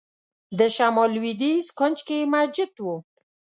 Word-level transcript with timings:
د 0.57 0.59
شمال 0.75 1.09
لوېدیځ 1.15 1.65
کونج 1.77 1.97
کې 2.07 2.17
مسجد 2.33 2.71
و. 2.83 2.85